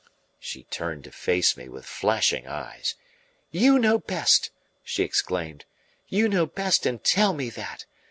She 0.39 0.63
turned 0.63 1.03
to 1.03 1.11
face 1.11 1.55
me 1.55 1.69
with 1.69 1.85
flashing 1.85 2.47
eyes. 2.47 2.95
"You 3.51 3.77
know 3.77 3.99
best!" 3.99 4.49
she 4.83 5.03
exclaimed. 5.03 5.65
"You 6.07 6.27
know 6.27 6.47
best 6.47 6.87
and 6.87 7.03
tell 7.03 7.33
me 7.33 7.51
that! 7.51 7.85